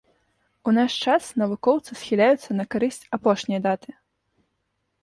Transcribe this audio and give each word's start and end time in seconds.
У 0.69 0.71
наш 0.77 0.95
час 1.09 1.23
навукоўцы 1.41 1.91
схіляюцца 2.01 2.49
на 2.59 2.65
карысць 2.73 3.01
апошняй 3.21 3.59
даты. 3.69 3.89